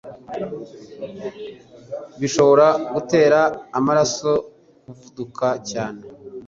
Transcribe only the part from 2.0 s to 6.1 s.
bishobora gutera amaraso kuvuduka cyane.